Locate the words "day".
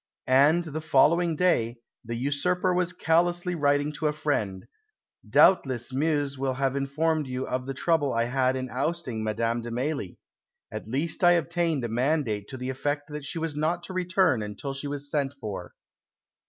1.35-1.77